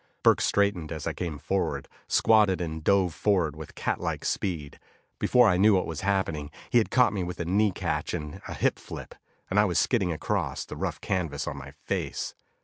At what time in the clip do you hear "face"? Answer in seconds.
11.69-12.33